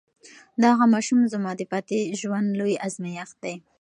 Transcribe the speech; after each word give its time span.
دغه 0.63 0.83
ماشوم 0.93 1.19
زما 1.33 1.51
د 1.57 1.61
پاتې 1.71 1.97
ژوند 2.19 2.47
لوی 2.59 2.75
ازمېښت 2.85 3.35
دی. 3.43 3.55